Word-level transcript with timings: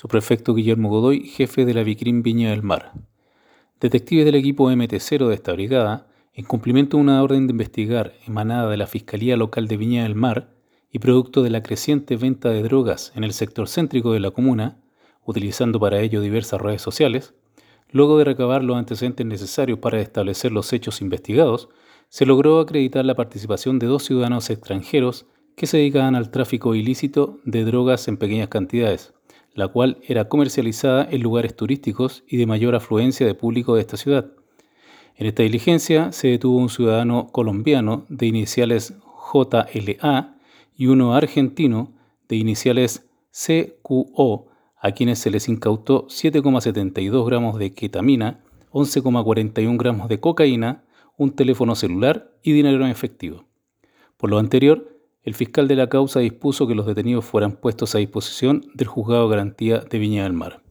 Su 0.00 0.08
prefecto 0.08 0.54
Guillermo 0.54 0.88
Godoy, 0.88 1.26
jefe 1.26 1.66
de 1.66 1.74
la 1.74 1.82
Vicrim 1.82 2.22
Viña 2.22 2.48
del 2.48 2.62
Mar. 2.62 2.92
Detectives 3.82 4.24
del 4.24 4.34
equipo 4.34 4.70
MT0 4.70 5.28
de 5.28 5.34
esta 5.34 5.52
brigada, 5.52 6.06
en 6.32 6.46
cumplimiento 6.46 6.96
de 6.96 7.02
una 7.02 7.22
orden 7.22 7.46
de 7.46 7.50
investigar 7.50 8.14
emanada 8.26 8.70
de 8.70 8.78
la 8.78 8.86
Fiscalía 8.86 9.36
Local 9.36 9.68
de 9.68 9.76
Viña 9.76 10.04
del 10.04 10.14
Mar 10.14 10.54
y 10.90 11.00
producto 11.00 11.42
de 11.42 11.50
la 11.50 11.62
creciente 11.62 12.16
venta 12.16 12.48
de 12.48 12.62
drogas 12.62 13.12
en 13.14 13.24
el 13.24 13.34
sector 13.34 13.68
céntrico 13.68 14.14
de 14.14 14.20
la 14.20 14.30
comuna, 14.30 14.78
utilizando 15.26 15.78
para 15.78 16.00
ello 16.00 16.22
diversas 16.22 16.62
redes 16.62 16.80
sociales, 16.80 17.34
luego 17.90 18.16
de 18.16 18.24
recabar 18.24 18.64
los 18.64 18.78
antecedentes 18.78 19.26
necesarios 19.26 19.80
para 19.80 20.00
establecer 20.00 20.50
los 20.50 20.72
hechos 20.72 21.02
investigados, 21.02 21.68
se 22.08 22.24
logró 22.24 22.58
acreditar 22.58 23.04
la 23.04 23.16
participación 23.16 23.78
de 23.78 23.88
dos 23.88 24.04
ciudadanos 24.04 24.48
extranjeros 24.48 25.26
que 25.56 25.66
se 25.66 25.76
dedicaban 25.76 26.14
al 26.14 26.30
tráfico 26.30 26.74
ilícito 26.74 27.38
de 27.44 27.64
drogas 27.64 28.08
en 28.08 28.16
pequeñas 28.16 28.48
cantidades, 28.48 29.12
la 29.60 29.68
cual 29.68 29.98
era 30.08 30.28
comercializada 30.28 31.06
en 31.08 31.22
lugares 31.22 31.54
turísticos 31.54 32.24
y 32.26 32.38
de 32.38 32.46
mayor 32.46 32.74
afluencia 32.74 33.26
de 33.26 33.34
público 33.34 33.74
de 33.74 33.82
esta 33.82 33.96
ciudad. 33.96 34.32
En 35.16 35.26
esta 35.26 35.42
diligencia 35.42 36.12
se 36.12 36.28
detuvo 36.28 36.56
un 36.56 36.70
ciudadano 36.70 37.28
colombiano 37.30 38.06
de 38.08 38.26
iniciales 38.26 38.94
JLA 39.32 40.34
y 40.76 40.86
uno 40.86 41.14
argentino 41.14 41.92
de 42.28 42.36
iniciales 42.36 43.06
CQO, 43.30 44.48
a 44.82 44.92
quienes 44.92 45.18
se 45.18 45.30
les 45.30 45.48
incautó 45.48 46.06
7,72 46.06 47.26
gramos 47.26 47.58
de 47.58 47.74
ketamina, 47.74 48.42
11,41 48.72 49.76
gramos 49.76 50.08
de 50.08 50.20
cocaína, 50.20 50.84
un 51.18 51.32
teléfono 51.32 51.74
celular 51.74 52.32
y 52.42 52.52
dinero 52.52 52.82
en 52.82 52.90
efectivo. 52.90 53.44
Por 54.16 54.30
lo 54.30 54.38
anterior, 54.38 54.99
el 55.22 55.34
fiscal 55.34 55.68
de 55.68 55.76
la 55.76 55.88
causa 55.88 56.20
dispuso 56.20 56.66
que 56.66 56.74
los 56.74 56.86
detenidos 56.86 57.24
fueran 57.24 57.52
puestos 57.52 57.94
a 57.94 57.98
disposición 57.98 58.62
del 58.74 58.88
juzgado 58.88 59.24
de 59.24 59.30
garantía 59.36 59.78
de 59.78 59.98
Viña 59.98 60.22
del 60.22 60.32
Mar. 60.32 60.62